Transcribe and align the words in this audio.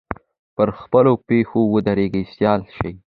پر 0.55 0.69
خپلو 0.81 1.13
پښو 1.25 1.61
ودرېږي 1.73 2.23
سیال 2.35 2.61
شي 2.77 2.91